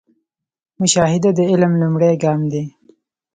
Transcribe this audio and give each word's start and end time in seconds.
مشاهده 0.79 1.29
د 1.37 1.39
علم 1.51 1.71
لومړی 1.81 2.13
ګام 2.23 2.41
دی 2.51 2.63